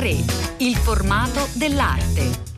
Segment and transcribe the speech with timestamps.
[0.00, 2.48] A3, il formato dell'arte.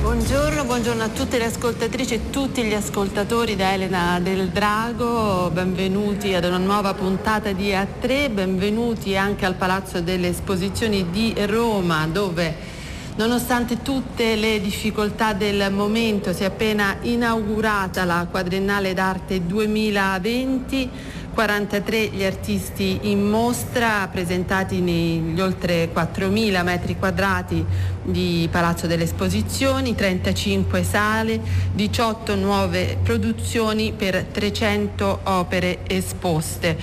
[0.00, 6.34] Buongiorno, buongiorno, a tutte le ascoltatrici e tutti gli ascoltatori da Elena del Drago, benvenuti
[6.34, 12.73] ad una nuova puntata di A3, benvenuti anche al Palazzo delle Esposizioni di Roma dove
[13.16, 20.90] Nonostante tutte le difficoltà del momento si è appena inaugurata la quadriennale d'arte 2020
[21.32, 27.64] 43 gli artisti in mostra presentati negli oltre 4.000 metri quadrati
[28.04, 31.40] di Palazzo delle Esposizioni, 35 sale,
[31.72, 36.76] 18 nuove produzioni per 300 opere esposte.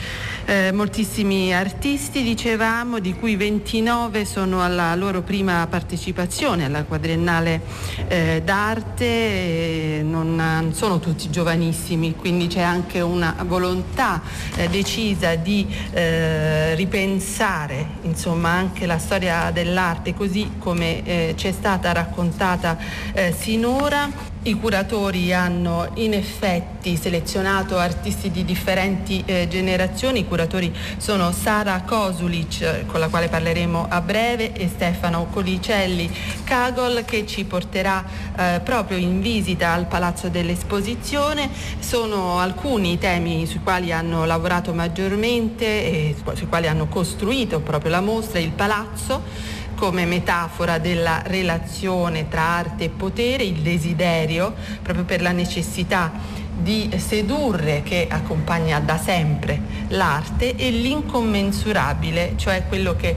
[0.45, 7.61] Eh, moltissimi artisti, dicevamo, di cui 29 sono alla loro prima partecipazione alla quadriennale
[8.07, 14.21] eh, d'arte, non sono tutti giovanissimi, quindi c'è anche una volontà
[14.55, 21.51] eh, decisa di eh, ripensare insomma, anche la storia dell'arte così come eh, ci è
[21.51, 22.77] stata raccontata
[23.13, 24.29] eh, sinora.
[24.43, 31.83] I curatori hanno in effetti selezionato artisti di differenti eh, generazioni, i curatori sono Sara
[31.85, 36.09] Kosulic, con la quale parleremo a breve, e Stefano Colicelli
[36.43, 38.03] Cagol che ci porterà
[38.35, 41.47] eh, proprio in visita al Palazzo dell'Esposizione.
[41.77, 47.91] Sono alcuni i temi sui quali hanno lavorato maggiormente e sui quali hanno costruito proprio
[47.91, 55.05] la mostra, il palazzo come metafora della relazione tra arte e potere, il desiderio, proprio
[55.05, 56.11] per la necessità
[56.55, 63.15] di sedurre che accompagna da sempre l'arte e l'incommensurabile, cioè quello che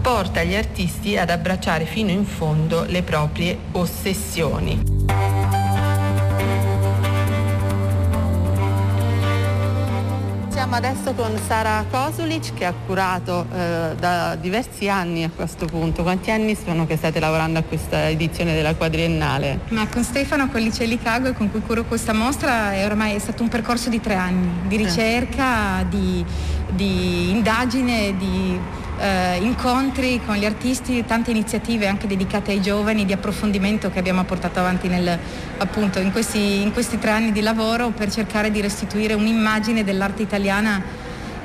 [0.00, 5.23] porta gli artisti ad abbracciare fino in fondo le proprie ossessioni.
[10.64, 16.02] Siamo adesso con Sara Kosulic che ha curato eh, da diversi anni a questo punto.
[16.02, 19.60] Quanti anni sono che state lavorando a questa edizione della quadriennale?
[19.68, 23.50] Ma con Stefano Collicelli Cago con cui curo questa mostra è ormai è stato un
[23.50, 24.78] percorso di tre anni di eh.
[24.78, 25.88] ricerca, eh.
[25.90, 26.24] di,
[26.70, 28.58] di indagine, di
[29.04, 34.24] eh, incontri con gli artisti, tante iniziative anche dedicate ai giovani di approfondimento che abbiamo
[34.24, 35.18] portato avanti nel,
[35.58, 40.22] appunto, in, questi, in questi tre anni di lavoro per cercare di restituire un'immagine dell'arte
[40.22, 40.82] italiana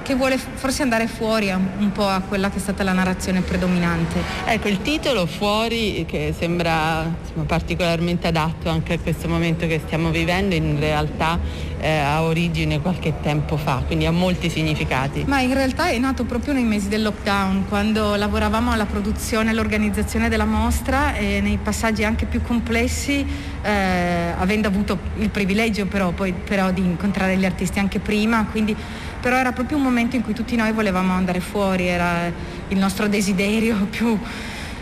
[0.10, 4.20] che vuole forse andare fuori un po' a quella che è stata la narrazione predominante.
[4.44, 10.10] Ecco, il titolo Fuori, che sembra insomma, particolarmente adatto anche a questo momento che stiamo
[10.10, 11.38] vivendo, in realtà
[11.80, 15.26] eh, ha origine qualche tempo fa, quindi ha molti significati.
[15.28, 19.52] Ma in realtà è nato proprio nei mesi del lockdown, quando lavoravamo alla produzione e
[19.52, 23.24] all'organizzazione della mostra e nei passaggi anche più complessi,
[23.62, 28.76] eh, avendo avuto il privilegio però, poi, però di incontrare gli artisti anche prima, quindi
[29.20, 32.32] però era proprio un momento in cui tutti noi volevamo andare fuori, era
[32.68, 34.18] il nostro desiderio più,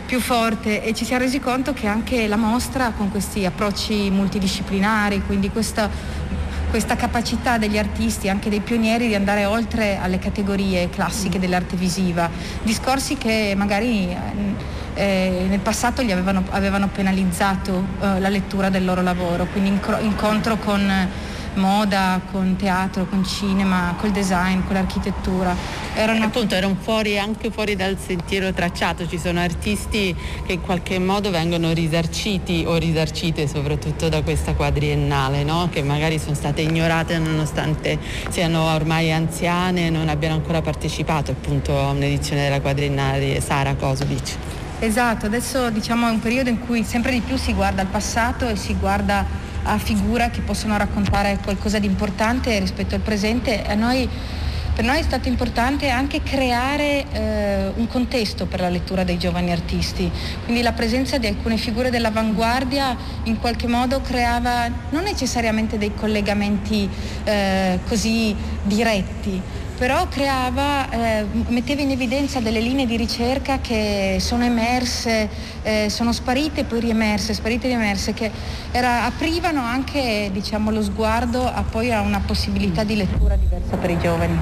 [0.06, 0.84] più forte.
[0.84, 5.90] E ci siamo resi conto che anche la mostra con questi approcci multidisciplinari, quindi questa,
[6.70, 12.30] questa capacità degli artisti, anche dei pionieri, di andare oltre alle categorie classiche dell'arte visiva,
[12.62, 14.16] discorsi che magari
[14.94, 20.58] eh, nel passato gli avevano, avevano penalizzato eh, la lettura del loro lavoro, quindi incontro
[20.58, 20.92] con
[21.58, 25.56] moda, con teatro, con cinema, col design, con l'architettura.
[25.94, 26.26] Erano...
[26.26, 30.16] Appunto erano fuori, anche fuori dal sentiero tracciato, ci sono artisti
[30.46, 35.68] che in qualche modo vengono risarciti o risarcite soprattutto da questa quadriennale, no?
[35.72, 41.78] che magari sono state ignorate nonostante siano ormai anziane e non abbiano ancora partecipato appunto
[41.78, 44.36] a un'edizione della quadriennale di Sara Kosovic.
[44.80, 48.48] Esatto, adesso diciamo è un periodo in cui sempre di più si guarda al passato
[48.48, 49.26] e si guarda
[49.68, 53.64] a figure che possono raccontare qualcosa di importante rispetto al presente.
[53.76, 54.08] Noi,
[54.74, 59.52] per noi è stato importante anche creare eh, un contesto per la lettura dei giovani
[59.52, 60.10] artisti,
[60.44, 66.90] quindi la presenza di alcune figure dell'avanguardia in qualche modo creava non necessariamente dei collegamenti
[67.24, 69.42] eh, così diretti,
[69.78, 75.30] però creava, eh, metteva in evidenza delle linee di ricerca che sono emerse,
[75.62, 78.32] eh, sono sparite e poi riemerse, sparite e riemerse, che
[78.72, 83.92] era, aprivano anche diciamo, lo sguardo a poi a una possibilità di lettura diversa per
[83.92, 84.38] i giovani.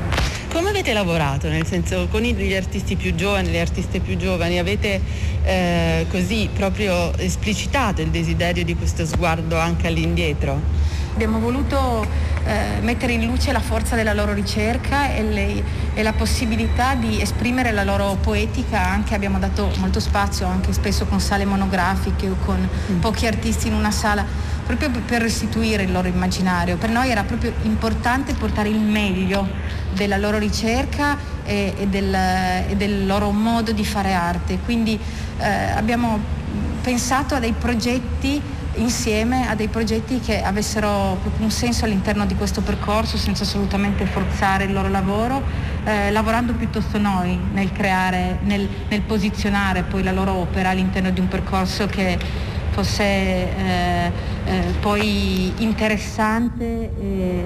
[0.54, 1.50] Come avete lavorato?
[1.50, 5.02] Nel senso con gli artisti più giovani, le artiste più giovani, avete
[5.44, 11.04] eh, così proprio esplicitato il desiderio di questo sguardo anche all'indietro?
[11.16, 12.06] Abbiamo voluto
[12.44, 15.64] eh, mettere in luce la forza della loro ricerca e, le,
[15.94, 21.06] e, la possibilità di esprimere la loro poetica, anche abbiamo dato molto spazio, anche spesso
[21.06, 23.00] con sale monografiche o con mm.
[23.00, 24.26] pochi artisti in una sala,
[24.66, 26.76] proprio per restituire il loro immaginario.
[26.76, 29.48] Per noi era proprio importante portare il meglio
[29.94, 34.60] della loro ricerca e, e, del, e del, loro modo di fare arte.
[34.66, 35.00] Quindi
[35.38, 36.20] eh, abbiamo
[36.82, 38.42] pensato a dei progetti
[38.78, 44.66] insieme a dei progetti che avessero un senso all'interno di questo percorso senza assolutamente forzare
[44.66, 45.42] il loro lavoro,
[45.84, 51.20] eh, lavorando piuttosto noi nel creare, nel, nel, posizionare poi la loro opera all'interno di
[51.20, 52.18] un percorso che
[52.72, 54.12] fosse eh,
[54.46, 57.46] eh, poi interessante e,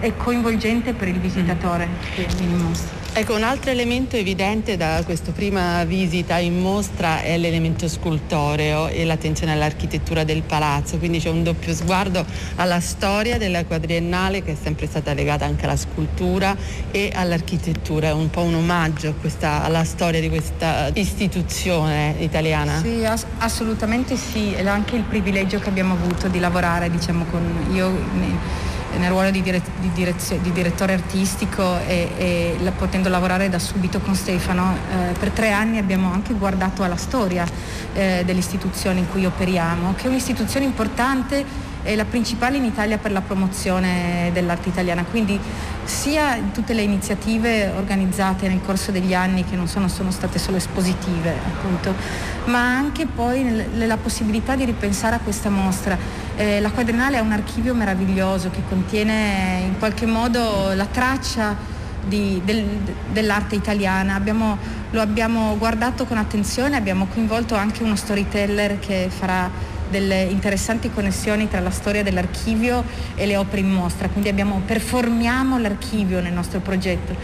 [0.00, 2.97] e, coinvolgente per il visitatore che viene mostra.
[3.18, 9.04] Ecco, un altro elemento evidente da questa prima visita in mostra è l'elemento scultoreo e
[9.04, 12.24] l'attenzione all'architettura del palazzo, quindi c'è un doppio sguardo
[12.54, 16.56] alla storia della quadriennale che è sempre stata legata anche alla scultura
[16.92, 22.80] e all'architettura, è un po' un omaggio questa, alla storia di questa istituzione italiana.
[22.80, 27.66] Sì, ass- assolutamente sì, ed anche il privilegio che abbiamo avuto di lavorare diciamo, con
[27.72, 27.90] io
[28.98, 33.58] nel ruolo di, dire, di, direzio, di direttore artistico e, e la, potendo lavorare da
[33.58, 37.46] subito con Stefano, eh, per tre anni abbiamo anche guardato alla storia
[37.94, 43.12] eh, dell'istituzione in cui operiamo, che è un'istituzione importante è la principale in Italia per
[43.12, 45.38] la promozione dell'arte italiana, quindi
[45.84, 50.58] sia tutte le iniziative organizzate nel corso degli anni che non sono, sono state solo
[50.58, 51.94] espositive appunto,
[52.46, 56.26] ma anche poi nella possibilità di ripensare a questa mostra.
[56.38, 61.56] Eh, la quadrenale è un archivio meraviglioso che contiene in qualche modo la traccia
[62.06, 62.64] di, del,
[63.10, 64.14] dell'arte italiana.
[64.14, 64.56] Abbiamo,
[64.90, 69.50] lo abbiamo guardato con attenzione, abbiamo coinvolto anche uno storyteller che farà
[69.90, 72.84] delle interessanti connessioni tra la storia dell'archivio
[73.16, 77.16] e le opere in mostra, quindi abbiamo, performiamo l'archivio nel nostro progetto.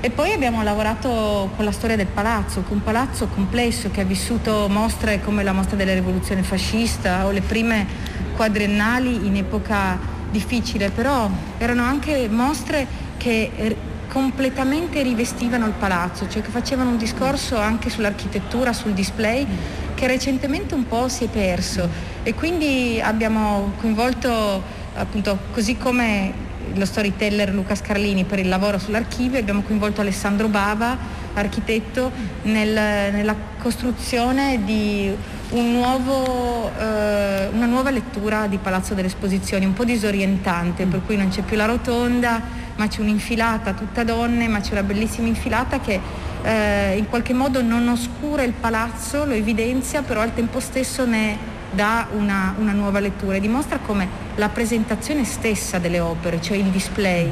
[0.00, 4.04] E poi abbiamo lavorato con la storia del palazzo, con un palazzo complesso che ha
[4.04, 8.09] vissuto mostre come la mostra della rivoluzione fascista o le prime
[8.40, 9.98] quadriennali in epoca
[10.30, 11.28] difficile, però
[11.58, 12.86] erano anche mostre
[13.18, 13.76] che
[14.08, 19.46] completamente rivestivano il palazzo, cioè che facevano un discorso anche sull'architettura, sul display
[19.94, 21.86] che recentemente un po' si è perso.
[22.22, 24.62] E quindi abbiamo coinvolto
[24.94, 26.32] appunto così come
[26.72, 30.96] lo storyteller Luca Scarlini per il lavoro sull'archivio, abbiamo coinvolto Alessandro Bava,
[31.34, 32.10] architetto,
[32.44, 32.72] nel,
[33.12, 35.14] nella costruzione di
[35.50, 41.16] un nuovo, eh, una nuova lettura di Palazzo delle Esposizioni, un po' disorientante, per cui
[41.16, 42.40] non c'è più la rotonda,
[42.76, 46.00] ma c'è un'infilata tutta donne, ma c'è una bellissima infilata che
[46.42, 51.36] eh, in qualche modo non oscura il palazzo, lo evidenzia, però al tempo stesso ne
[51.72, 56.66] dà una, una nuova lettura e dimostra come la presentazione stessa delle opere, cioè il
[56.66, 57.28] display,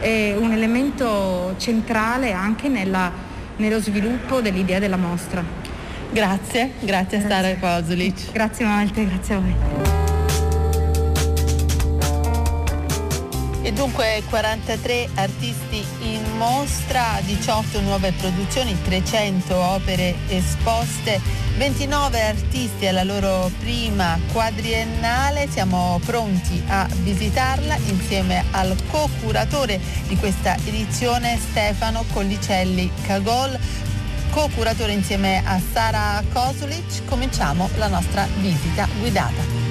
[0.00, 3.10] è un elemento centrale anche nella,
[3.56, 5.57] nello sviluppo dell'idea della mostra.
[6.10, 8.32] Grazie, grazie, a Stara Kozulic.
[8.32, 9.96] Grazie molte, grazie a voi.
[13.68, 21.20] E dunque 43 artisti in mostra, 18 nuove produzioni, 300 opere esposte,
[21.58, 25.48] 29 artisti alla loro prima quadriennale.
[25.50, 33.58] Siamo pronti a visitarla insieme al co-curatore di questa edizione Stefano Collicelli Cagol
[34.38, 37.04] co-curatore insieme a Sara Kosulic.
[37.06, 39.66] Cominciamo la nostra visita guidata.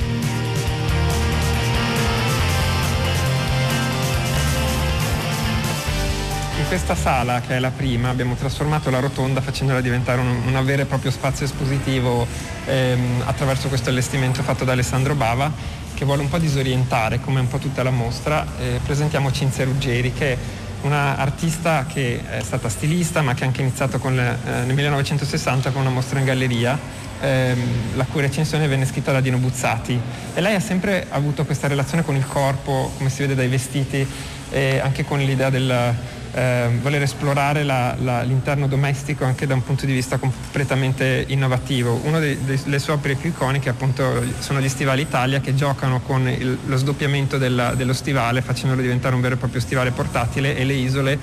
[6.68, 10.82] questa sala, che è la prima, abbiamo trasformato la rotonda facendola diventare un, un vero
[10.82, 12.28] e proprio spazio espositivo
[12.66, 15.50] ehm, attraverso questo allestimento fatto da Alessandro Bava
[15.94, 18.46] che vuole un po' disorientare come un po' tutta la mostra.
[18.60, 20.38] Eh, presentiamo Cinzia Ruggeri che
[20.82, 25.72] una artista che è stata stilista ma che ha anche iniziato le, eh, nel 1960
[25.72, 27.06] con una mostra in galleria.
[27.20, 30.00] Ehm, la cui recensione venne scritta da Dino Buzzati.
[30.36, 34.08] E lei ha sempre avuto questa relazione con il corpo, come si vede dai vestiti
[34.50, 35.96] e anche con l'idea del,
[36.38, 42.00] eh, voler esplorare la, la, l'interno domestico anche da un punto di vista completamente innovativo.
[42.04, 46.60] Una delle sue opere più iconiche appunto sono gli stivali Italia che giocano con il,
[46.64, 50.74] lo sdoppiamento della, dello stivale facendolo diventare un vero e proprio stivale portatile e le
[50.74, 51.18] isole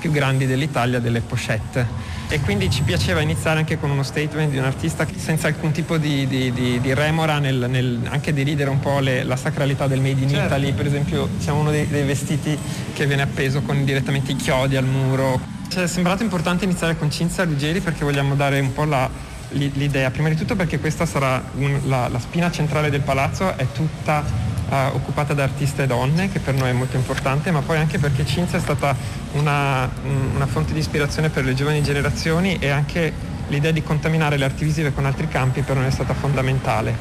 [0.00, 4.58] più grandi dell'Italia delle pochette e quindi ci piaceva iniziare anche con uno statement di
[4.58, 8.80] un artista senza alcun tipo di, di, di, di remora nel, nel, anche ridere un
[8.80, 10.46] po' le, la sacralità del made in certo.
[10.46, 10.72] Italy.
[10.72, 12.58] Per esempio siamo uno dei, dei, vestiti
[12.94, 15.40] che viene appeso con direttamente i chiodi al muro.
[15.68, 19.08] Ci è sembrato importante iniziare con Cinzia Ruggeri perché vogliamo dare un po' la,
[19.50, 20.10] l'idea.
[20.10, 24.24] Prima di tutto perché questa sarà un, la, la spina centrale del palazzo è tutta
[24.68, 28.24] uh, occupata da artiste donne, che per noi è molto importante, ma poi anche perché
[28.24, 28.94] Cinzia è stata
[29.32, 29.88] una,
[30.34, 33.12] una fonte di ispirazione per le giovani generazioni e anche
[33.48, 36.96] l'idea di contaminare le arti visive con altri campi per noi è stata fondamentale.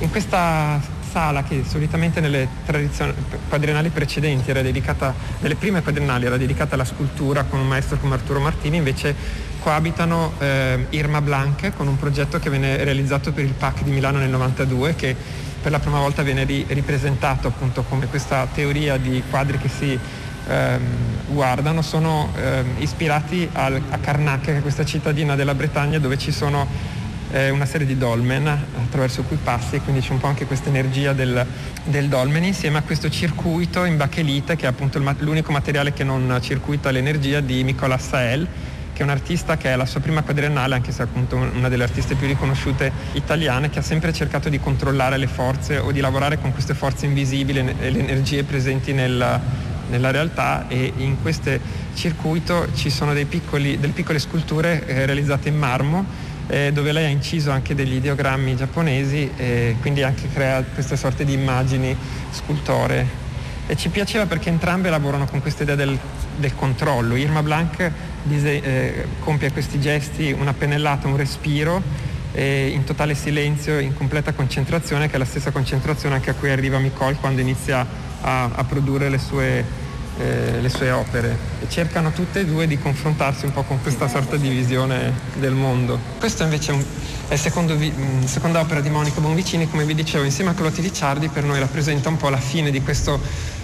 [0.00, 0.80] In questa
[1.10, 3.12] sala che solitamente nelle tradizioni
[3.48, 8.14] quadriennali precedenti era dedicata, nelle prime quadriennali era dedicata alla scultura con un maestro come
[8.14, 9.14] Arturo Martini, invece
[9.60, 14.18] coabitano eh, Irma Blanc con un progetto che venne realizzato per il PAC di Milano
[14.18, 15.16] nel 92 che
[15.60, 19.98] per la prima volta viene ri- ripresentato appunto come questa teoria di quadri che si
[20.48, 20.82] ehm,
[21.28, 26.32] guardano, sono ehm, ispirati al, a Karnak, che è questa cittadina della Bretagna dove ci
[26.32, 26.66] sono
[27.32, 30.68] eh, una serie di dolmen attraverso cui passi e quindi c'è un po' anche questa
[30.68, 31.46] energia del,
[31.84, 36.02] del dolmen insieme a questo circuito in bachelite che è appunto il, l'unico materiale che
[36.04, 38.48] non circuita l'energia di Nicolas Sael
[39.00, 41.70] che è un artista che è la sua prima quadriennale, anche se è appunto una
[41.70, 46.00] delle artiste più riconosciute italiane, che ha sempre cercato di controllare le forze o di
[46.00, 49.40] lavorare con queste forze invisibili e le energie presenti nel,
[49.88, 51.50] nella realtà e in questo
[51.94, 56.04] circuito ci sono piccoli, delle piccole sculture eh, realizzate in marmo
[56.48, 61.24] eh, dove lei ha inciso anche degli ideogrammi giapponesi e quindi anche crea queste sorte
[61.24, 61.96] di immagini
[62.32, 63.19] scultore.
[63.70, 65.96] E ci piaceva perché entrambe lavorano con questa idea del,
[66.36, 67.14] del controllo.
[67.14, 67.88] Irma Blanc
[68.24, 75.08] dise- eh, compie questi gesti, una pennellata, un respiro in totale silenzio, in completa concentrazione,
[75.08, 77.86] che è la stessa concentrazione anche a cui arriva Micol quando inizia
[78.20, 79.64] a, a produrre le sue
[80.20, 84.06] eh, le sue opere e cercano tutte e due di confrontarsi un po' con questa
[84.06, 85.98] sorta di visione del mondo.
[86.18, 86.84] Questo invece è, un,
[87.28, 87.92] è secondo vi,
[88.24, 92.10] seconda opera di Monica Bonvicini, come vi dicevo, insieme a Clotilde Ricciardi per noi rappresenta
[92.10, 93.18] un po' la fine di questo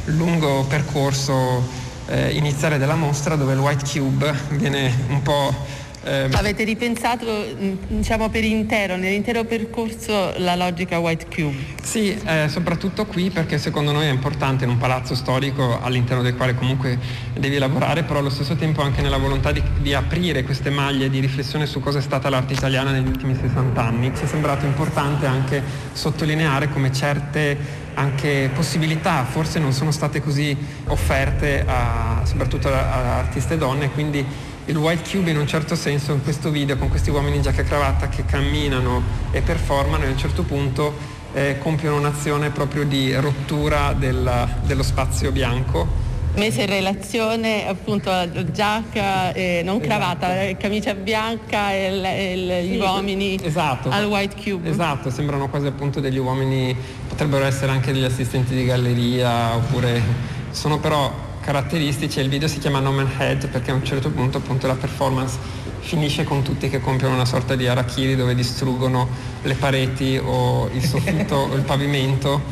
[0.07, 6.63] lungo percorso eh, iniziale della mostra dove il White Cube viene un po' Eh, Avete
[6.63, 11.57] ripensato mm, diciamo, per intero, nell'intero percorso, la logica White Cube?
[11.83, 16.37] Sì, eh, soprattutto qui perché secondo noi è importante in un palazzo storico all'interno del
[16.37, 16.97] quale comunque
[17.37, 21.19] devi lavorare, però allo stesso tempo anche nella volontà di, di aprire queste maglie di
[21.19, 24.13] riflessione su cosa è stata l'arte italiana negli ultimi 60 anni.
[24.17, 25.61] Ci è sembrato importante anche
[25.93, 30.57] sottolineare come certe anche possibilità forse non sono state così
[30.89, 34.25] offerte a, soprattutto a, artiste donne, quindi
[34.67, 37.63] il White Cube in un certo senso in questo video con questi uomini in giacca
[37.63, 40.95] e cravatta che camminano e performano e a un certo punto
[41.33, 46.05] eh, compiono un'azione proprio di rottura della, dello spazio bianco
[46.37, 48.11] messa in relazione appunto
[48.53, 49.89] giacca, eh, non esatto.
[49.89, 53.89] cravatta, eh, camicia bianca e, l, e l, gli uomini esatto.
[53.89, 54.69] al White Cube.
[54.69, 56.77] Esatto, sembrano quasi appunto degli uomini,
[57.17, 60.03] potrebbero essere anche degli assistenti di galleria oppure
[60.51, 64.11] sono però caratteristici e il video si chiama No Man Head perché a un certo
[64.11, 65.39] punto appunto la performance
[65.79, 69.09] finisce con tutti che compiono una sorta di arachiri dove distruggono
[69.41, 72.43] le pareti o il soffitto o il pavimento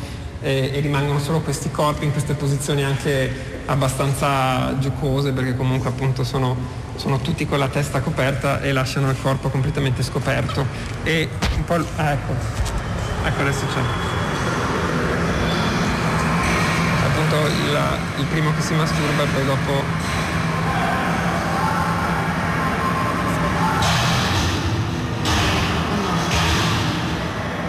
[0.41, 6.23] e, e, rimangono solo questi corpi in queste posizioni anche abbastanza giocose perché comunque appunto
[6.23, 6.57] sono,
[6.95, 10.65] sono tutti con la testa coperta e lasciano il corpo completamente scoperto.
[11.03, 12.33] E un po' ah, ecco.
[13.25, 14.24] Ecco adesso c'è
[17.63, 17.79] il,
[18.17, 19.83] il primo che si masturba e poi dopo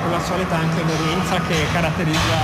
[0.02, 2.36] con la solita anche violenza che caratterizza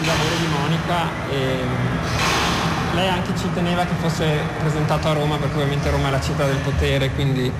[0.00, 2.00] il lavoro di Monica e
[2.94, 6.44] lei anche ci teneva che fosse presentato a Roma perché ovviamente Roma è la città
[6.44, 7.50] del potere quindi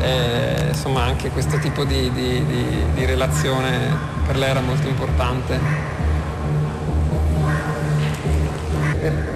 [0.00, 5.97] eh, insomma anche questo tipo di, di, di, di relazione per lei era molto importante.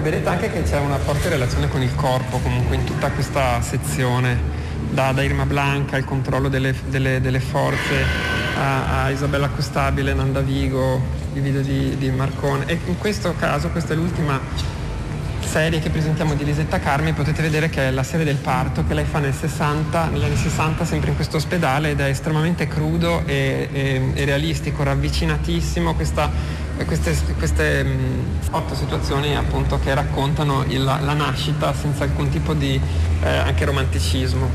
[0.03, 4.37] Vedete anche che c'è una forte relazione con il corpo comunque in tutta questa sezione,
[4.91, 8.03] da, da Irma Blanca, il controllo delle, delle, delle forze,
[8.57, 11.01] a, a, Isabella Costabile, Nanda Vigo,
[11.33, 12.65] i video di, di Marcone.
[12.65, 14.39] E in questo caso, questa è l'ultima
[15.53, 18.95] serie che presentiamo di Lisetta Carmi potete vedere che è la serie del parto che
[18.95, 23.21] lei fa nel 60, negli anni 60 sempre in questo ospedale ed è estremamente crudo
[23.27, 26.27] e, e, e realistico, ravvicinatissimo questa
[26.87, 32.81] queste, queste mh, otto situazioni appunto che raccontano il, la nascita senza alcun tipo di
[33.21, 34.49] eh, anche romanticismo.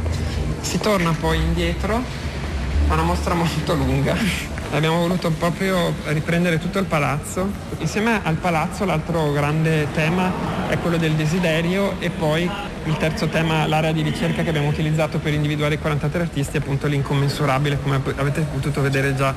[0.63, 2.03] Si torna poi indietro
[2.89, 4.58] a una mostra molto lunga.
[4.71, 7.51] Abbiamo voluto proprio riprendere tutto il palazzo.
[7.79, 10.31] Insieme al palazzo l'altro grande tema
[10.69, 12.49] è quello del desiderio e poi
[12.85, 16.61] il terzo tema, l'area di ricerca che abbiamo utilizzato per individuare i 43 artisti, è
[16.61, 19.35] appunto l'incommensurabile, come avete potuto vedere già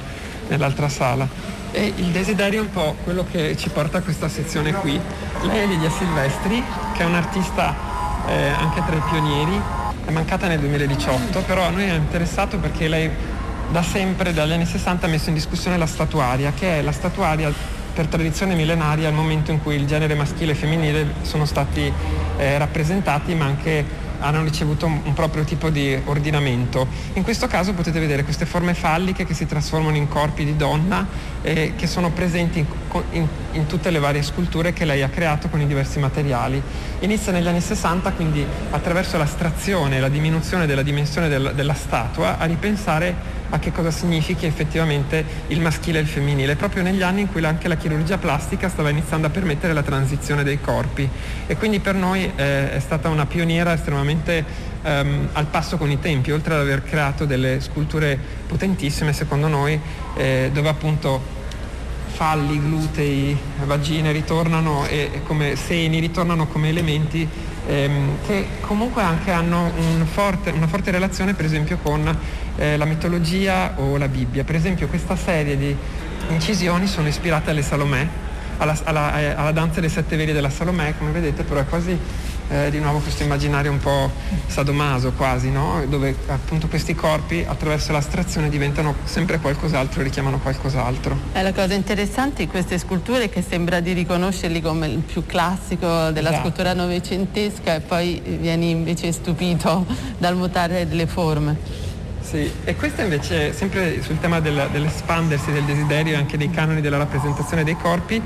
[0.50, 1.26] nell'altra sala.
[1.72, 5.00] E il desiderio è un po' quello che ci porta a questa sezione qui.
[5.44, 6.62] Lei è Lidia Silvestri,
[6.94, 7.74] che è un'artista
[8.28, 9.62] eh, anche tra i pionieri,
[10.06, 13.10] è mancata nel 2018, però a noi è interessato perché lei
[13.72, 17.52] da sempre, dagli anni 60, ha messo in discussione la statuaria, che è la statuaria
[17.94, 21.92] per tradizione millenaria il momento in cui il genere maschile e femminile sono stati
[22.38, 26.88] eh, rappresentati ma anche hanno ricevuto un, proprio tipo di ordinamento.
[27.14, 31.08] In questo caso potete vedere queste forme falliche che si trasformano in corpi di donna
[31.42, 32.66] e che sono presenti
[33.12, 36.62] in, in tutte le varie sculture che lei ha creato con i diversi materiali.
[37.00, 42.38] Inizia negli anni 60 quindi attraverso l'astrazione e la diminuzione della dimensione del, della statua
[42.38, 47.22] a ripensare a che cosa significhi effettivamente il maschile e il femminile, proprio negli anni
[47.22, 51.08] in cui anche la chirurgia plastica stava iniziando a permettere la transizione dei corpi
[51.48, 54.46] e quindi per noi eh, è stata una pioniera estremamente
[54.82, 58.18] ehm, al passo con i tempi, oltre ad aver creato delle sculture
[58.48, 59.80] potentissime secondo noi,
[60.16, 61.40] eh, dove appunto
[62.22, 63.36] falli, glutei,
[63.66, 67.28] vagine ritornano e come seni ritornano come elementi
[67.66, 72.16] ehm, che comunque anche hanno un forte, una forte relazione per esempio con
[72.58, 74.44] eh, la mitologia o la Bibbia.
[74.44, 75.76] Per esempio questa serie di
[76.30, 78.08] incisioni sono ispirate alle Salomè,
[78.58, 81.98] alla, alla, eh, alla danza dei sette veli della Salomè, come vedete però è quasi
[82.52, 84.12] eh, di nuovo questo immaginario un po'
[84.48, 85.84] sadomaso quasi, no?
[85.88, 91.18] dove appunto questi corpi attraverso l'astrazione diventano sempre qualcos'altro, richiamano qualcos'altro.
[91.32, 96.12] È la cosa interessante di queste sculture che sembra di riconoscerli come il più classico
[96.12, 96.48] della esatto.
[96.48, 99.86] scultura novecentesca e poi vieni invece stupito
[100.18, 101.90] dal mutare delle forme.
[102.20, 106.80] Sì, e questo invece sempre sul tema del, dell'espandersi del desiderio e anche dei canoni
[106.80, 108.22] della rappresentazione dei corpi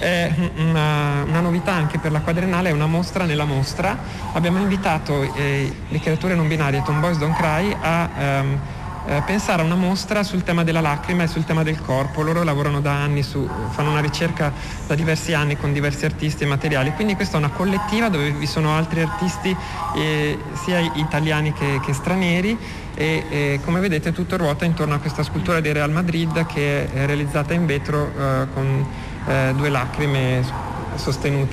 [0.00, 3.96] è una, una, novità anche per la quadrenale, è una mostra nella mostra.
[4.32, 8.58] Abbiamo invitato eh, le creature non binarie Tomboys Don't Cry a ehm,
[9.06, 12.22] eh, pensare a una mostra sul tema della lacrima e sul tema del corpo.
[12.22, 14.52] Loro lavorano da anni, su, fanno una ricerca
[14.86, 18.46] da diversi anni con diversi artisti e materiali, quindi questa è una collettiva dove vi
[18.46, 19.54] sono altri artisti
[19.96, 22.56] eh, sia italiani che, che stranieri
[22.94, 27.06] e, e, come vedete tutto ruota intorno a questa scultura di Real Madrid che è
[27.06, 28.86] realizzata in vetro eh, con
[29.26, 30.68] eh, due lacrime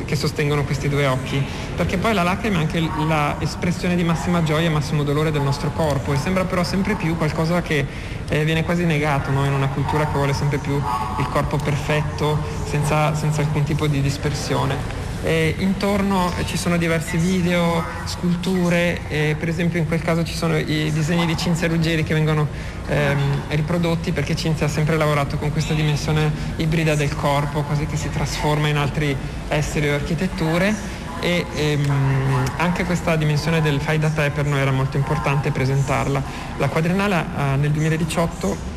[0.06, 1.44] che sostengono questi due occhi,
[1.76, 5.72] perché poi la lacrima è anche l'espressione di massima gioia e massimo dolore del nostro
[5.72, 7.86] corpo e sembra però sempre più qualcosa che
[8.28, 9.46] eh, viene quasi negato no?
[9.46, 14.02] in una cultura che vuole sempre più il corpo perfetto, senza, senza alcun tipo di
[14.02, 15.06] dispersione.
[15.24, 19.00] E intorno ci sono diversi video, sculture,
[19.38, 22.48] per esempio in quel caso ci sono i disegni di Cinzia Ruggeri che vengono
[22.88, 27.98] ehm, riprodotti perché Cinzia ha sempre lavorato con questa dimensione ibrida del corpo, così che
[27.98, 29.16] si trasforma in altri
[29.48, 30.74] esseri o architetture
[31.20, 36.22] e ehm, anche questa dimensione del fai da te per noi era molto importante presentarla.
[36.58, 38.76] La quadrenale eh, nel 2018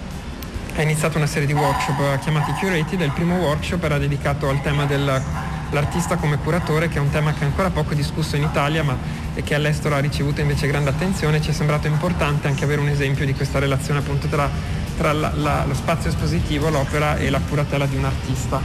[0.77, 4.87] ha iniziato una serie di workshop chiamati Curated, il primo workshop era dedicato al tema
[4.87, 5.23] del
[5.71, 8.97] l'artista come curatore, che è un tema che è ancora poco discusso in Italia, ma
[9.43, 11.41] che all'estero ha ricevuto invece grande attenzione.
[11.41, 14.49] Ci è sembrato importante anche avere un esempio di questa relazione appunto tra,
[14.97, 18.61] tra la, la, lo spazio espositivo, l'opera e la curatela di un artista,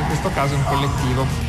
[0.00, 1.47] in questo caso un collettivo.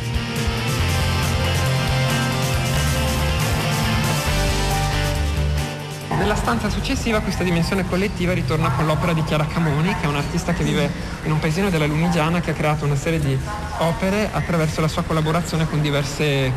[6.20, 10.52] Nella stanza successiva questa dimensione collettiva ritorna con l'opera di Chiara Camoni, che è un'artista
[10.52, 10.90] che vive
[11.24, 13.36] in un paesino della Lunigiana che ha creato una serie di
[13.78, 16.52] opere attraverso la sua collaborazione con diverse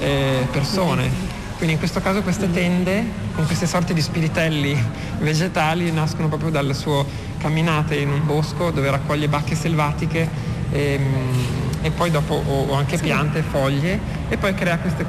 [0.00, 1.08] eh, persone.
[1.54, 3.04] Quindi in questo caso queste tende,
[3.36, 4.76] con queste sorte di spiritelli
[5.20, 7.04] vegetali, nascono proprio dalle sue
[7.38, 10.28] camminate in un bosco dove raccoglie bacche selvatiche
[10.72, 15.06] e, ehm, e poi dopo o, anche piante, foglie e poi crea queste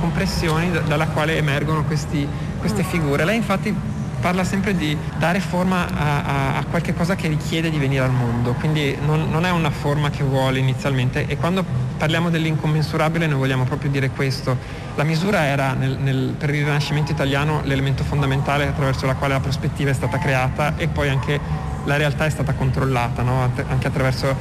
[0.00, 2.26] compressioni dalla quale emergono questi
[2.64, 3.26] queste figure.
[3.26, 3.76] Lei infatti
[4.22, 8.10] parla sempre di dare forma a, a, a qualche cosa che richiede di venire al
[8.10, 11.62] mondo, quindi non, non, è una forma che vuole inizialmente e quando
[11.98, 14.56] parliamo dell'incommensurabile noi vogliamo proprio dire questo.
[14.94, 19.40] La misura era nel, nel, per il Rinascimento italiano l'elemento fondamentale attraverso la quale la
[19.40, 21.38] prospettiva è stata creata e poi anche
[21.84, 23.50] la realtà è stata controllata, no?
[23.68, 24.34] anche attraverso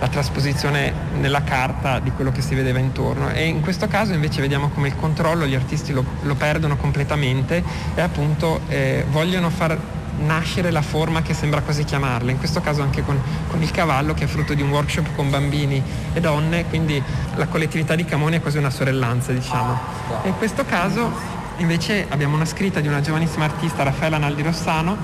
[0.00, 4.40] la trasposizione nella carta di quello che si vedeva intorno e in questo caso invece
[4.40, 7.62] vediamo come il controllo gli artisti lo, lo perdono completamente
[7.94, 9.78] e appunto eh, vogliono far
[10.16, 14.14] nascere la forma che sembra quasi chiamarla, in questo caso anche con, con, il cavallo
[14.14, 17.02] che è frutto di un workshop con bambini e donne, quindi
[17.34, 19.78] la collettività di Camoni è quasi una sorellanza diciamo.
[20.22, 21.10] E in questo caso
[21.58, 24.96] invece abbiamo una scritta di una giovanissima artista, Raffaella Naldi Rossano,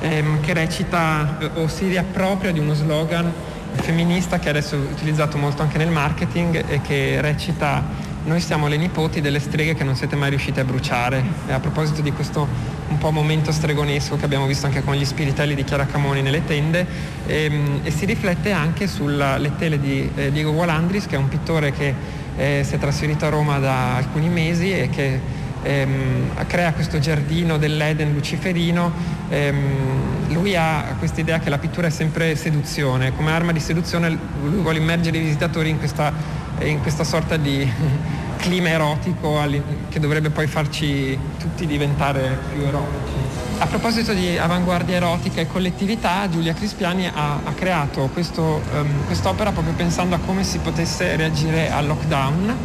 [0.00, 3.32] ehm, che recita o si riappropria di uno slogan
[3.78, 7.82] femminista che adesso è utilizzato molto anche nel marketing e che recita
[8.24, 11.24] noi siamo le nipoti delle streghe che non siete mai riuscite a bruciare.
[11.46, 12.46] E a proposito di questo
[12.88, 16.44] un po' momento stregonesco che abbiamo visto anche con gli spiritelli di Chiara Camoni nelle
[16.44, 16.86] tende
[17.26, 21.28] e, ehm, e si riflette anche sulle tele di eh, Diego Walandris che è un
[21.28, 21.94] pittore che
[22.36, 25.20] eh, si è trasferito a Roma da alcuni mesi e che
[25.62, 28.92] ehm, crea questo giardino dell'Eden luciferino,
[29.28, 34.16] ehm, lui ha questa idea che la pittura è sempre seduzione, come arma di seduzione
[34.42, 36.12] lui vuole immergere i visitatori in questa,
[36.60, 37.70] in questa sorta di
[38.38, 39.40] clima erotico
[39.88, 43.28] che dovrebbe poi farci tutti diventare più erotici.
[43.60, 49.50] A proposito di avanguardia erotica e collettività, Giulia Crispiani ha, ha creato questo, um, quest'opera
[49.50, 52.56] proprio pensando a come si potesse reagire al lockdown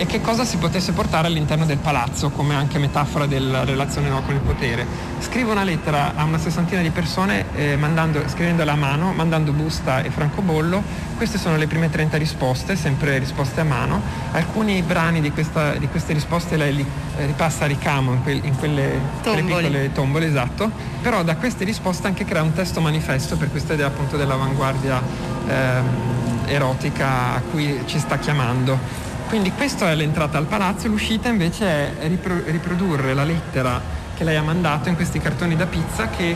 [0.00, 4.22] e che cosa si potesse portare all'interno del palazzo come anche metafora della relazione no,
[4.22, 4.86] con il potere.
[5.18, 10.02] Scrivo una lettera a una sessantina di persone eh, mandando, scrivendola a mano, mandando busta
[10.02, 10.80] e francobollo.
[11.16, 14.00] Queste sono le prime 30 risposte, sempre risposte a mano.
[14.30, 18.40] Alcuni brani di, questa, di queste risposte lei li eh, ripassa a ricamo in, quel,
[18.44, 20.70] in quelle, quelle, piccole tombole, esatto.
[21.02, 25.02] Però da queste risposte anche crea un testo manifesto per questa idea appunto dell'avanguardia
[25.48, 29.07] eh, erotica a cui ci sta chiamando.
[29.28, 33.78] Quindi questa è l'entrata al palazzo, l'uscita invece è ripro- riprodurre la lettera
[34.16, 36.34] che lei ha mandato in questi cartoni da pizza che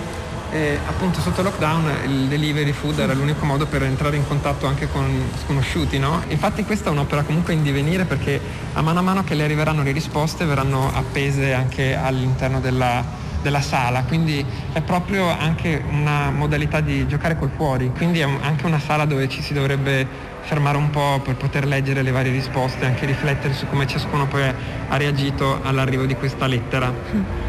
[0.51, 4.89] eh, appunto sotto lockdown il delivery food era l'unico modo per entrare in contatto anche
[4.93, 6.23] con sconosciuti, no?
[6.29, 8.39] Infatti questa è un'opera comunque in divenire perché
[8.75, 13.03] a mano a mano che le arriveranno le risposte verranno appese anche all'interno della,
[13.41, 18.67] della sala, quindi è proprio anche una modalità di giocare col fuori, quindi è anche
[18.67, 22.85] una sala dove ci si dovrebbe fermare un po' per poter leggere le varie risposte
[22.85, 26.93] e anche riflettere su come ciascuno poi ha reagito all'arrivo di questa lettera.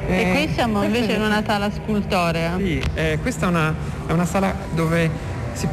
[0.07, 2.55] E eh, qui siamo invece in una sala scultorea.
[2.57, 3.73] Sì, eh, questa è una,
[4.07, 5.09] è una, sala dove
[5.53, 5.67] si,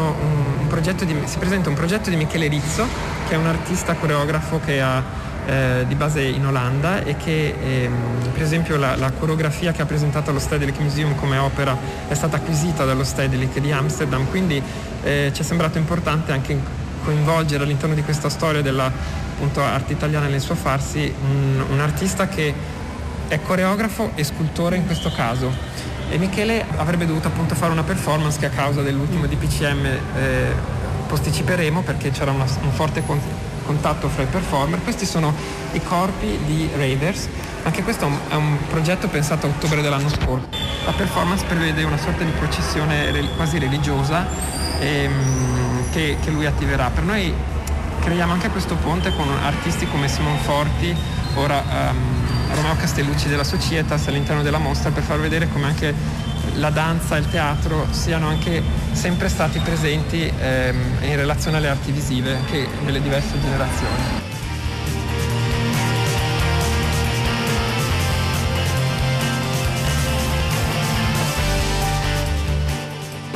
[0.00, 0.14] un,
[0.60, 0.66] un
[1.04, 2.86] di, si, presenta un progetto di Michele Rizzo,
[3.28, 5.02] che è un artista coreografo che ha
[5.46, 9.86] eh, di base in Olanda e che ehm, per esempio la, la, coreografia che ha
[9.86, 11.76] presentato allo Stedelijk Museum come opera
[12.08, 14.60] è stata acquisita dallo Stedelijk di Amsterdam, quindi
[15.02, 16.58] eh, ci è sembrato importante anche
[17.04, 22.26] coinvolgere all'interno di questa storia della appunto, arte italiana nel suo farsi un, un artista
[22.26, 22.52] che
[23.28, 25.52] è coreografo e scultore in questo caso.
[26.08, 30.54] E Michele avrebbe dovuto appunto fare una performance che a causa dell'ultimo DPCM eh,
[31.06, 33.02] posticiperemo perché c'era una, un forte
[33.66, 34.82] contatto fra i performer.
[34.82, 35.34] Questi sono
[35.72, 37.28] i corpi di Raiders,
[37.64, 40.48] anche questo è un, progetto pensato a ottobre dell'anno scorso.
[40.84, 44.24] La performance prevede una sorta di processione quasi religiosa
[44.78, 46.90] ehm, che, che lui attiverà.
[46.90, 47.34] Per noi
[48.00, 50.94] creiamo anche questo ponte con artisti come Simon Forti,
[51.34, 55.92] ora um, Romeo Castellucci della Societas all'interno della mostra per far vedere come anche
[56.56, 61.92] la danza e il teatro siano anche sempre stati presenti ehm, in relazione alle arti
[61.92, 64.34] visive anche nelle diverse generazioni.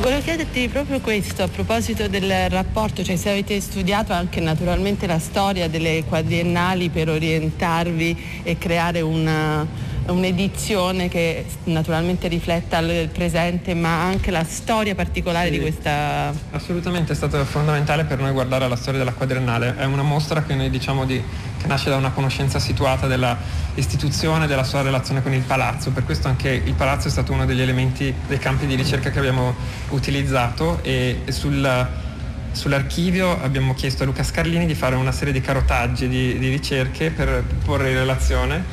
[0.01, 5.19] Volevo chiederti proprio questo a proposito del rapporto, cioè se avete studiato anche naturalmente la
[5.19, 9.63] storia delle quadriennali per orientarvi e creare una,
[10.11, 16.33] un'edizione che naturalmente rifletta il presente ma anche la storia particolare sì, di questa...
[16.51, 20.55] Assolutamente è stato fondamentale per noi guardare la storia della quadriennale, è una mostra che
[20.55, 21.21] noi diciamo di,
[21.59, 26.27] che nasce da una conoscenza situata dell'istituzione, della sua relazione con il palazzo, per questo
[26.27, 29.55] anche il palazzo è stato uno degli elementi dei campi di ricerca che abbiamo
[29.89, 32.09] utilizzato e, e sul
[32.51, 37.09] Sull'archivio abbiamo chiesto a Luca Scarlini di fare una serie di carotaggi di, di ricerche
[37.09, 38.63] per porre in relazione,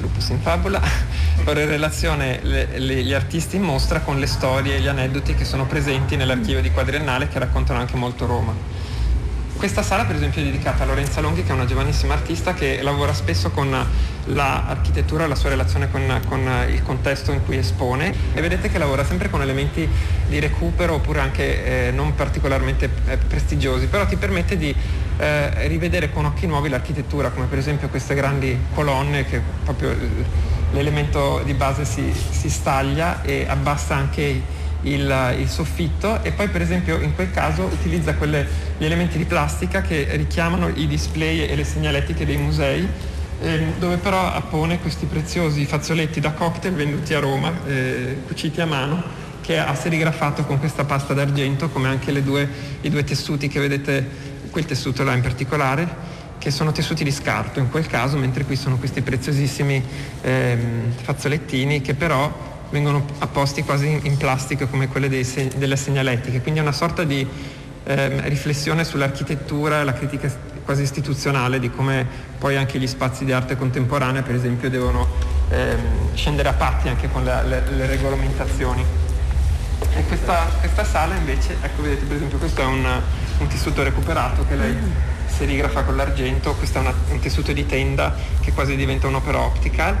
[0.00, 0.80] lupus in fabula,
[1.42, 5.34] porre in relazione le, le, gli artisti in mostra con le storie e gli aneddoti
[5.34, 8.73] che sono presenti nell'archivio di Quadriennale che raccontano anche molto Roma.
[9.56, 12.82] Questa sala per esempio è dedicata a Lorenza Longhi che è una giovanissima artista che
[12.82, 13.74] lavora spesso con
[14.26, 18.12] l'architettura e la sua relazione con, con, il contesto in cui espone.
[18.34, 19.88] E vedete che lavora sempre con elementi
[20.28, 24.74] di recupero oppure anche eh, non particolarmente eh, prestigiosi, però ti permette di
[25.16, 29.96] eh, rivedere con occhi nuovi l'architettura, come per esempio queste grandi colonne che proprio
[30.72, 36.62] l'elemento di base si, si staglia e abbassa anche il, il, soffitto e poi per
[36.62, 38.46] esempio in quel caso utilizza quelle,
[38.78, 42.88] gli elementi di plastica che richiamano i display e le segnaletiche dei musei
[43.40, 48.66] ehm, dove però appone questi preziosi fazzoletti da cocktail venduti a Roma, eh, cuciti a
[48.66, 49.02] mano,
[49.40, 52.48] che ha serigrafato con questa pasta d'argento, come anche due,
[52.80, 57.58] i due tessuti che vedete, quel tessuto là in particolare, che sono tessuti di scarto
[57.58, 59.82] in quel caso, mentre qui sono questi preziosissimi
[60.22, 66.58] ehm, fazzolettini che però vengono apposti quasi in plastica come quelle seg- delle segnaletiche, quindi
[66.58, 67.24] è una sorta di
[67.84, 70.28] eh, riflessione sull'architettura e la critica
[70.64, 72.04] quasi istituzionale di come
[72.36, 75.06] poi anche gli spazi di arte contemporanea per esempio devono
[75.50, 78.84] ehm, scendere a patti anche con le, le, le regolamentazioni.
[79.94, 82.84] E questa, questa, sala invece, ecco vedete per esempio questo è un,
[83.38, 84.74] un tessuto recuperato che lei
[85.28, 89.96] serigrafa con l'argento, questo è una, un tessuto di tenda che quasi diventa un'opera optical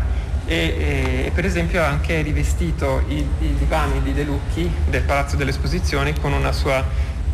[0.46, 5.36] e, e, per esempio ha anche rivestito i, i, divani di De Lucchi del Palazzo
[5.36, 6.84] delle Esposizioni con, sua,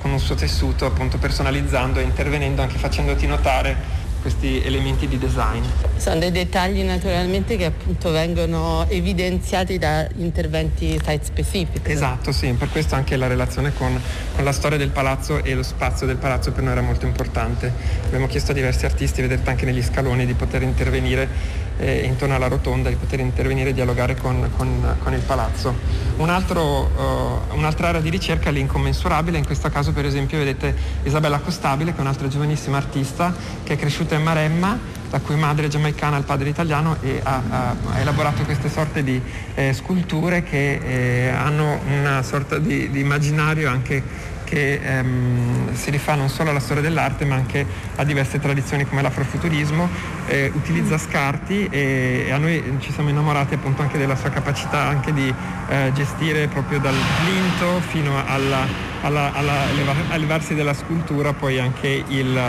[0.00, 5.62] con un suo tessuto appunto personalizzando e intervenendo anche facendoti notare questi elementi di design.
[5.96, 11.88] Sono dei dettagli naturalmente che appunto vengono evidenziati da interventi site specific.
[11.88, 13.98] Esatto, sì, per questo anche la relazione con,
[14.34, 17.72] con, la storia del palazzo e lo spazio del palazzo per noi era molto importante.
[18.04, 22.48] Abbiamo chiesto a diversi artisti, vedete anche negli scaloni, di poter intervenire eh, intorno alla
[22.48, 25.74] rotonda, di poter intervenire e dialogare con, con, con il palazzo.
[26.16, 26.90] Un altro,
[27.50, 31.92] uh, un'altra area di ricerca è l'incommensurabile, in questo caso per esempio vedete Isabella Costabile
[31.92, 36.16] che è un'altra giovanissima artista che è cresciuta in Maremma la cui madre è giamaicana
[36.16, 39.20] e il padre italiano e ha, ha, elaborato queste sorte di
[39.54, 44.02] eh, sculture che eh, hanno una sorta di, di immaginario anche
[44.50, 49.00] che ehm, si rifà non solo alla storia dell'arte ma anche a diverse tradizioni come
[49.00, 49.88] l'afrofuturismo,
[50.26, 54.80] eh, utilizza scarti e, e, a noi ci siamo innamorati appunto anche della sua capacità
[54.80, 55.32] anche di
[55.68, 58.66] eh, gestire proprio dal plinto fino alla,
[59.02, 59.62] alla, alla,
[60.08, 62.40] all'elevarsi della scultura poi anche il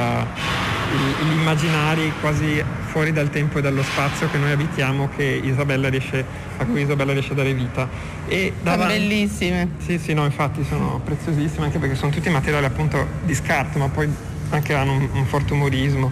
[0.92, 6.26] gli immaginari quasi fuori dal tempo e dallo spazio che noi abitiamo che Isabella riesce,
[6.58, 7.88] a cui Isabella riesce a dare vita.
[8.28, 8.94] E davanti...
[8.94, 9.70] Sono bellissime.
[9.78, 13.88] Sì, sì, no, infatti sono preziosissime anche perché sono tutti materiali appunto di scarto, ma
[13.88, 14.10] poi
[14.50, 16.12] anche hanno un, un forte umorismo.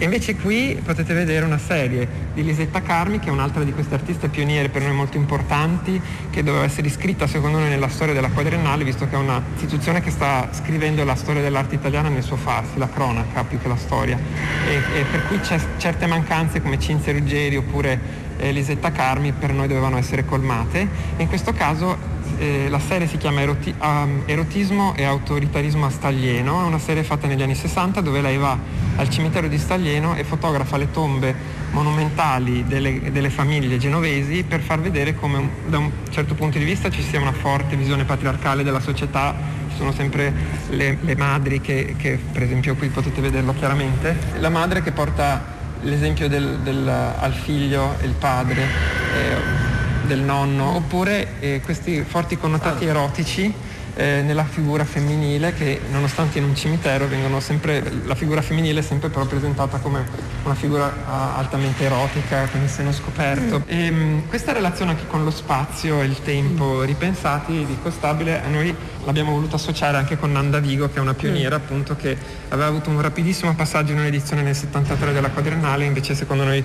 [0.00, 4.28] Invece qui potete vedere una serie di Lisetta Carmi, che è un'altra di queste artiste
[4.28, 8.82] pioniere per noi molto importanti, che doveva essere iscritta secondo noi nella storia della quadriennale,
[8.82, 12.88] visto che è un'istituzione che sta scrivendo la storia dell'arte italiana nel suo farsi, la
[12.88, 14.18] cronaca più che la storia.
[14.66, 15.38] E, e per cui
[15.76, 18.00] certe mancanze come Cinzia Ruggeri oppure
[18.38, 20.88] eh, Lisetta Carmi per noi dovevano essere colmate.
[21.18, 21.98] In questo caso
[22.38, 27.02] eh, la serie si chiama Eroti- um, Erotismo e autoritarismo a Staglieno, è una serie
[27.02, 31.34] fatta negli anni 60 dove lei va al cimitero di Staglieno e fotografa le tombe
[31.70, 36.90] monumentali delle, delle famiglie genovesi per far vedere come da un certo punto di vista
[36.90, 39.34] ci sia una forte visione patriarcale della società
[39.70, 40.32] ci sono sempre
[40.70, 45.58] le, le madri che, che, per esempio qui potete vederlo chiaramente, la madre che porta
[45.82, 48.62] l'esempio del, del, al figlio e il padre.
[48.62, 49.78] Eh,
[50.10, 53.54] del nonno, oppure eh, questi forti connotati erotici
[53.94, 58.82] eh, nella figura femminile che nonostante in un cimitero vengono sempre, la figura femminile è
[58.82, 60.04] sempre però presentata come
[60.44, 63.58] una figura uh, altamente erotica, con il seno scoperto.
[63.58, 63.62] Mm.
[63.66, 68.48] E, um, questa relazione anche con lo spazio e il tempo ripensati di Costabile a
[68.48, 68.74] noi
[69.04, 71.60] l'abbiamo voluto associare anche con Nanda Vigo che è una pioniera mm.
[71.60, 72.16] appunto che
[72.48, 76.64] aveva avuto un rapidissimo passaggio in un'edizione nel 73 della quadriennale, invece secondo noi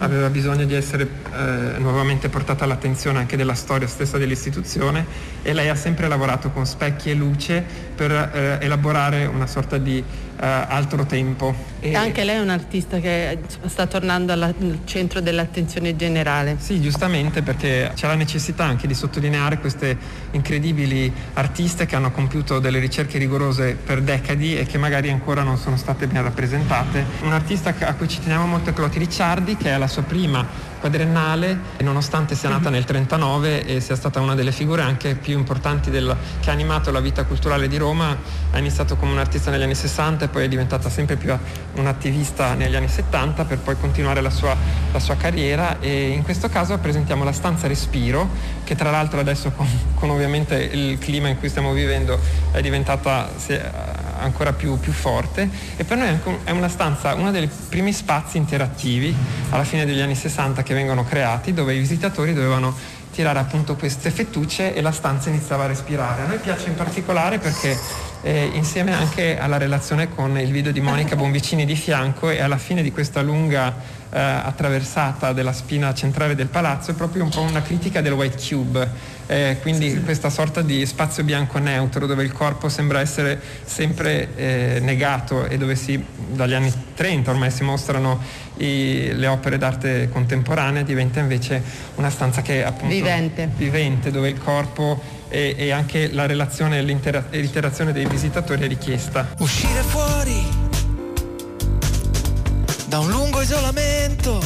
[0.00, 5.04] aveva bisogno di essere eh, nuovamente portata all'attenzione anche della storia stessa dell'istituzione
[5.42, 10.02] e lei ha sempre lavorato con specchi e luce per eh, elaborare una sorta di
[10.40, 11.54] altro tempo.
[11.80, 16.56] E anche lei è un artista che sta tornando al centro dell'attenzione generale.
[16.58, 19.96] Sì, giustamente perché c'è la necessità anche di sottolineare queste
[20.32, 25.56] incredibili artiste che hanno compiuto delle ricerche rigorose per decadi e che magari ancora non
[25.56, 27.04] sono state ben rappresentate.
[27.22, 30.69] Un artista a cui ci teniamo molto è Cloti Ricciardi che è la sua prima
[30.80, 35.36] quadriennale e nonostante sia nata nel 39 e sia stata una delle figure anche più
[35.38, 38.16] importanti del, che ha animato la vita culturale di Roma,
[38.50, 41.32] ha iniziato come un artista negli anni 60 e poi è diventata sempre più
[41.74, 44.56] un'attivista negli anni 70 per poi continuare la sua,
[44.90, 45.78] la sua carriera.
[45.78, 48.28] E in questo caso presentiamo la stanza Respiro
[48.64, 52.18] che tra l'altro adesso con, con ovviamente il clima in cui stiamo vivendo
[52.50, 53.28] è diventata
[54.20, 59.14] ancora più, più, forte e per noi è una stanza, uno dei primi spazi interattivi
[59.50, 62.74] alla fine degli anni 60 che vengono creati dove i visitatori dovevano
[63.12, 66.22] tirare appunto queste fettucce e la stanza iniziava a respirare.
[66.22, 67.76] A noi piace in particolare perché
[68.22, 72.58] eh, insieme anche alla relazione con il video di Monica Bonvicini di fianco e alla
[72.58, 73.74] fine di questa lunga
[74.10, 78.38] eh, attraversata della spina centrale del palazzo è proprio un po' una critica del white
[78.46, 80.02] cube eh, quindi sì, sì.
[80.02, 85.56] questa sorta di spazio bianco neutro dove il corpo sembra essere sempre eh, negato e
[85.56, 88.20] dove si, dagli anni 30 ormai si mostrano
[88.56, 91.62] i, le opere d'arte contemporanee diventa invece
[91.94, 96.78] una stanza che è appunto vivente, vivente dove il corpo e, e anche la relazione
[96.78, 99.34] e l'interazione dei visitatori è richiesta.
[99.38, 100.44] Uscire fuori
[102.88, 104.40] da un lungo isolamento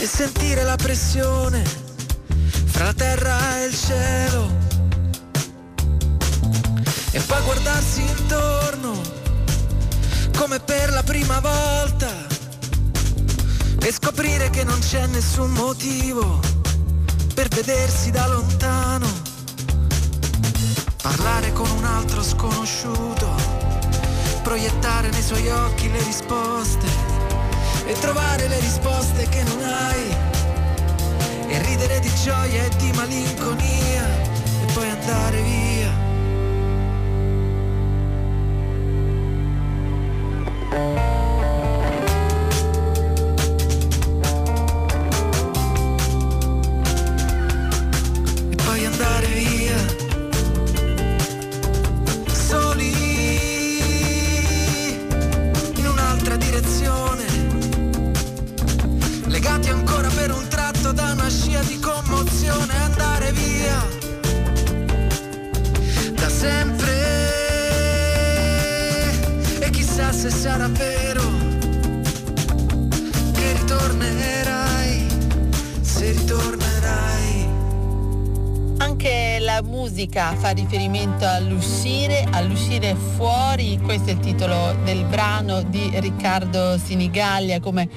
[0.00, 1.85] e sentire la pressione
[2.76, 4.50] fra la terra e il cielo.
[7.10, 9.00] E poi guardarsi intorno
[10.36, 12.10] come per la prima volta.
[13.80, 16.38] E scoprire che non c'è nessun motivo
[17.34, 19.08] per vedersi da lontano,
[21.00, 23.54] parlare con un altro sconosciuto
[24.42, 26.86] proiettare nei suoi occhi le risposte
[27.86, 30.35] e trovare le risposte che non hai
[31.56, 34.04] e ridere di gioia e di malinconia
[34.62, 36.04] e poi andare via.
[79.96, 87.60] Musica fa riferimento all'uscire, all'uscire fuori, questo è il titolo del brano di Riccardo Sinigallia
[87.60, 87.88] come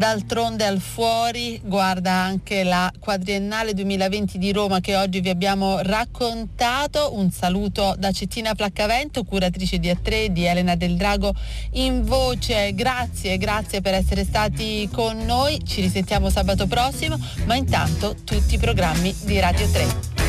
[0.00, 7.14] D'altronde al fuori guarda anche la quadriennale 2020 di Roma che oggi vi abbiamo raccontato.
[7.16, 11.34] Un saluto da Cettina Placcavento, curatrice di A3 di Elena Del Drago
[11.72, 12.72] in voce.
[12.74, 15.60] Grazie, grazie per essere stati con noi.
[15.66, 20.19] Ci risentiamo sabato prossimo, ma intanto tutti i programmi di Radio 3.